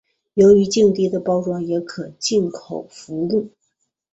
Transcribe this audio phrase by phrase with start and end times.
[0.33, 3.51] 用于静滴的包装也可经口服用。